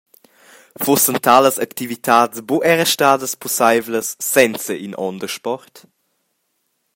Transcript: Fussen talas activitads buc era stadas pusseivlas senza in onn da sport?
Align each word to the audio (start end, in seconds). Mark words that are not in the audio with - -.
Fussen 0.83 1.17
talas 1.25 1.57
activitads 1.67 2.37
buc 2.47 2.61
era 2.73 2.85
stadas 2.93 3.33
pusseivlas 3.41 4.07
senza 4.31 4.73
in 4.85 4.93
onn 5.07 5.17
da 5.21 5.29
sport? 5.35 5.73